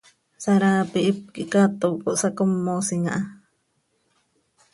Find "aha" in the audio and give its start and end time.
3.09-3.21